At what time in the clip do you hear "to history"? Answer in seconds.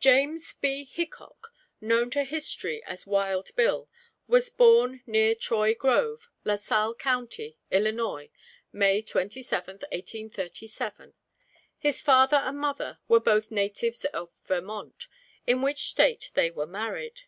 2.10-2.84